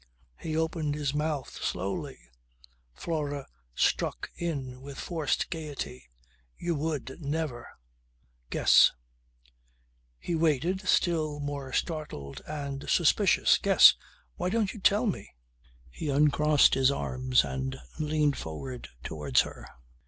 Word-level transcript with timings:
He 0.39 0.57
opened 0.57 0.95
his 0.95 1.13
mouth 1.13 1.51
slowly. 1.57 2.17
Flora 2.95 3.45
struck 3.75 4.31
in 4.35 4.81
with 4.81 4.97
forced 4.97 5.51
gaiety. 5.51 6.09
"You 6.57 6.73
would 6.73 7.17
never, 7.21 7.67
guess." 8.49 8.93
He 10.17 10.33
waited, 10.33 10.81
still 10.87 11.39
more 11.39 11.71
startled 11.71 12.41
and 12.47 12.89
suspicious. 12.89 13.59
"Guess! 13.59 13.93
Why 14.37 14.49
don't 14.49 14.73
you 14.73 14.79
tell 14.79 15.05
me?" 15.05 15.35
He 15.91 16.09
uncrossed 16.09 16.73
his 16.73 16.89
arms 16.89 17.43
and 17.43 17.77
leaned 17.99 18.37
forward 18.37 18.89
towards 19.03 19.41
her. 19.41 19.67